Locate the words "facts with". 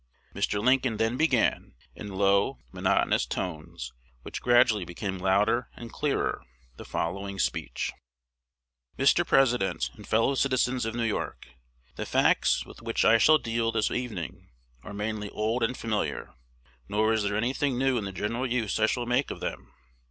12.07-12.81